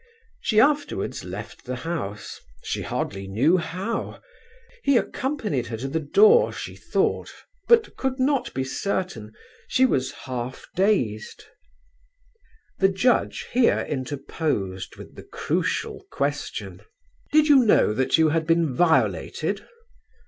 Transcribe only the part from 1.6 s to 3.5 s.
the house; she hardly